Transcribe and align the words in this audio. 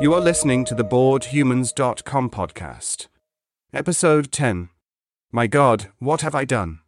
You 0.00 0.14
are 0.14 0.20
listening 0.20 0.64
to 0.66 0.76
the 0.76 0.84
BoredHumans.com 0.84 2.30
podcast. 2.30 3.08
Episode 3.74 4.30
10 4.30 4.68
My 5.32 5.48
God, 5.48 5.88
What 5.98 6.20
Have 6.20 6.36
I 6.36 6.44
Done? 6.44 6.78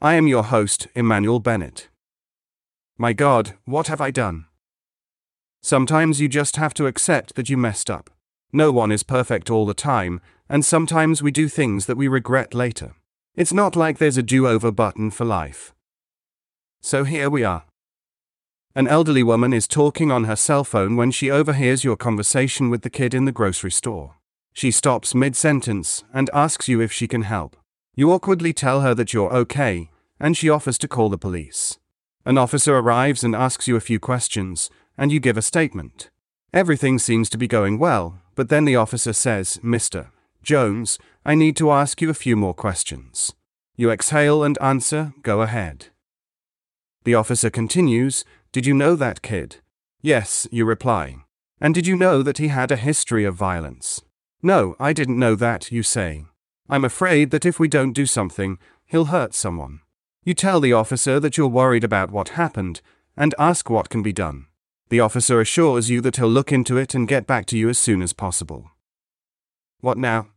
I 0.00 0.14
am 0.14 0.28
your 0.28 0.44
host, 0.44 0.86
Emanuel 0.94 1.40
Bennett. 1.40 1.88
My 2.96 3.12
God, 3.12 3.54
what 3.64 3.88
have 3.88 4.00
I 4.00 4.12
done? 4.12 4.44
Sometimes 5.62 6.20
you 6.20 6.28
just 6.28 6.54
have 6.54 6.72
to 6.74 6.86
accept 6.86 7.34
that 7.34 7.50
you 7.50 7.56
messed 7.56 7.90
up. 7.90 8.08
No 8.52 8.70
one 8.70 8.92
is 8.92 9.02
perfect 9.02 9.50
all 9.50 9.66
the 9.66 9.74
time, 9.74 10.20
and 10.48 10.64
sometimes 10.64 11.20
we 11.20 11.32
do 11.32 11.48
things 11.48 11.86
that 11.86 11.96
we 11.96 12.06
regret 12.06 12.54
later. 12.54 12.94
It's 13.34 13.52
not 13.52 13.74
like 13.74 13.98
there's 13.98 14.16
a 14.16 14.22
do 14.22 14.46
over 14.46 14.70
button 14.70 15.10
for 15.10 15.24
life. 15.24 15.74
So 16.80 17.02
here 17.02 17.28
we 17.28 17.42
are. 17.42 17.64
An 18.76 18.88
elderly 18.88 19.22
woman 19.22 19.52
is 19.52 19.68
talking 19.68 20.10
on 20.10 20.24
her 20.24 20.34
cell 20.34 20.64
phone 20.64 20.96
when 20.96 21.12
she 21.12 21.30
overhears 21.30 21.84
your 21.84 21.96
conversation 21.96 22.70
with 22.70 22.82
the 22.82 22.90
kid 22.90 23.14
in 23.14 23.24
the 23.24 23.30
grocery 23.30 23.70
store. 23.70 24.16
She 24.52 24.72
stops 24.72 25.14
mid 25.14 25.36
sentence 25.36 26.02
and 26.12 26.28
asks 26.34 26.66
you 26.66 26.80
if 26.80 26.90
she 26.90 27.06
can 27.06 27.22
help. 27.22 27.56
You 27.94 28.10
awkwardly 28.10 28.52
tell 28.52 28.80
her 28.80 28.92
that 28.94 29.12
you're 29.12 29.32
okay, 29.32 29.90
and 30.18 30.36
she 30.36 30.50
offers 30.50 30.76
to 30.78 30.88
call 30.88 31.08
the 31.08 31.16
police. 31.16 31.78
An 32.24 32.36
officer 32.36 32.76
arrives 32.76 33.22
and 33.22 33.36
asks 33.36 33.68
you 33.68 33.76
a 33.76 33.80
few 33.80 34.00
questions, 34.00 34.70
and 34.98 35.12
you 35.12 35.20
give 35.20 35.36
a 35.36 35.42
statement. 35.42 36.10
Everything 36.52 36.98
seems 36.98 37.30
to 37.30 37.38
be 37.38 37.46
going 37.46 37.78
well, 37.78 38.20
but 38.34 38.48
then 38.48 38.64
the 38.64 38.76
officer 38.76 39.12
says, 39.12 39.60
Mr. 39.62 40.08
Jones, 40.42 40.98
I 41.24 41.36
need 41.36 41.56
to 41.58 41.70
ask 41.70 42.02
you 42.02 42.10
a 42.10 42.14
few 42.14 42.34
more 42.34 42.54
questions. 42.54 43.32
You 43.76 43.92
exhale 43.92 44.42
and 44.42 44.58
answer, 44.60 45.12
Go 45.22 45.42
ahead. 45.42 45.86
The 47.04 47.14
officer 47.14 47.50
continues, 47.50 48.24
Did 48.54 48.66
you 48.66 48.74
know 48.74 48.94
that 48.94 49.20
kid? 49.20 49.56
Yes, 50.00 50.46
you 50.52 50.64
reply. 50.64 51.16
And 51.60 51.74
did 51.74 51.88
you 51.88 51.96
know 51.96 52.22
that 52.22 52.38
he 52.38 52.48
had 52.48 52.70
a 52.70 52.76
history 52.76 53.24
of 53.24 53.34
violence? 53.34 54.02
No, 54.44 54.76
I 54.78 54.92
didn't 54.92 55.18
know 55.18 55.34
that, 55.34 55.72
you 55.72 55.82
say. 55.82 56.26
I'm 56.68 56.84
afraid 56.84 57.32
that 57.32 57.44
if 57.44 57.58
we 57.58 57.66
don't 57.66 57.94
do 57.94 58.06
something, 58.06 58.58
he'll 58.86 59.06
hurt 59.06 59.34
someone. 59.34 59.80
You 60.22 60.34
tell 60.34 60.60
the 60.60 60.72
officer 60.72 61.18
that 61.18 61.36
you're 61.36 61.48
worried 61.48 61.82
about 61.82 62.12
what 62.12 62.38
happened 62.38 62.80
and 63.16 63.34
ask 63.40 63.68
what 63.68 63.88
can 63.88 64.04
be 64.04 64.12
done. 64.12 64.46
The 64.88 65.00
officer 65.00 65.40
assures 65.40 65.90
you 65.90 66.00
that 66.02 66.14
he'll 66.14 66.28
look 66.28 66.52
into 66.52 66.76
it 66.76 66.94
and 66.94 67.08
get 67.08 67.26
back 67.26 67.46
to 67.46 67.58
you 67.58 67.68
as 67.68 67.78
soon 67.80 68.02
as 68.02 68.12
possible. 68.12 68.70
What 69.80 69.98
now? 69.98 70.28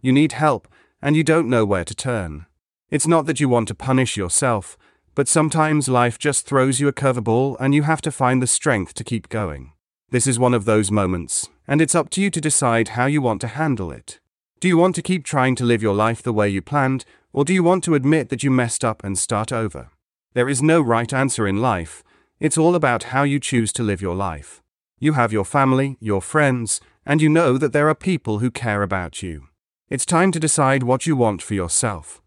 You 0.00 0.12
need 0.12 0.32
help 0.32 0.66
and 1.02 1.14
you 1.14 1.24
don't 1.24 1.50
know 1.50 1.66
where 1.66 1.84
to 1.84 1.94
turn. 1.94 2.46
It's 2.88 3.06
not 3.06 3.26
that 3.26 3.38
you 3.38 3.50
want 3.50 3.68
to 3.68 3.74
punish 3.74 4.16
yourself, 4.16 4.78
but 5.14 5.28
sometimes 5.28 5.88
life 5.88 6.18
just 6.18 6.46
throws 6.46 6.80
you 6.80 6.88
a 6.88 6.92
curveball 6.92 7.56
and 7.60 7.74
you 7.74 7.82
have 7.82 8.00
to 8.02 8.10
find 8.10 8.42
the 8.42 8.46
strength 8.46 8.94
to 8.94 9.04
keep 9.04 9.28
going. 9.28 9.72
This 10.10 10.26
is 10.26 10.38
one 10.38 10.54
of 10.54 10.64
those 10.64 10.90
moments, 10.90 11.48
and 11.66 11.80
it's 11.80 11.94
up 11.94 12.10
to 12.10 12.22
you 12.22 12.30
to 12.30 12.40
decide 12.40 12.88
how 12.88 13.06
you 13.06 13.22
want 13.22 13.40
to 13.42 13.48
handle 13.48 13.90
it. 13.90 14.20
Do 14.60 14.68
you 14.68 14.76
want 14.76 14.94
to 14.96 15.02
keep 15.02 15.24
trying 15.24 15.54
to 15.56 15.64
live 15.64 15.82
your 15.82 15.94
life 15.94 16.22
the 16.22 16.32
way 16.32 16.48
you 16.48 16.62
planned, 16.62 17.04
or 17.32 17.44
do 17.44 17.52
you 17.52 17.62
want 17.62 17.82
to 17.84 17.94
admit 17.94 18.28
that 18.28 18.42
you 18.42 18.50
messed 18.50 18.84
up 18.84 19.02
and 19.02 19.18
start 19.18 19.52
over? 19.52 19.90
There 20.34 20.48
is 20.48 20.62
no 20.62 20.80
right 20.80 21.12
answer 21.12 21.46
in 21.46 21.60
life, 21.60 22.02
it's 22.40 22.58
all 22.58 22.74
about 22.74 23.04
how 23.04 23.22
you 23.22 23.38
choose 23.38 23.72
to 23.74 23.82
live 23.82 24.00
your 24.00 24.14
life. 24.14 24.62
You 24.98 25.14
have 25.14 25.32
your 25.32 25.44
family, 25.44 25.96
your 26.00 26.22
friends, 26.22 26.80
and 27.04 27.20
you 27.20 27.28
know 27.28 27.58
that 27.58 27.72
there 27.72 27.88
are 27.88 27.94
people 27.94 28.38
who 28.38 28.50
care 28.50 28.82
about 28.82 29.22
you. 29.22 29.48
It's 29.88 30.06
time 30.06 30.32
to 30.32 30.40
decide 30.40 30.84
what 30.84 31.06
you 31.06 31.16
want 31.16 31.42
for 31.42 31.54
yourself. 31.54 32.21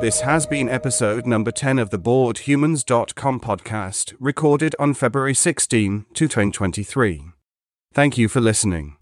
This 0.00 0.22
has 0.22 0.46
been 0.46 0.70
episode 0.70 1.26
number 1.26 1.50
10 1.52 1.78
of 1.78 1.90
the 1.90 1.98
BoredHumans.com 1.98 3.38
podcast, 3.38 4.14
recorded 4.18 4.74
on 4.78 4.94
February 4.94 5.34
16, 5.34 6.06
2023. 6.14 7.24
Thank 7.92 8.16
you 8.16 8.26
for 8.26 8.40
listening. 8.40 8.96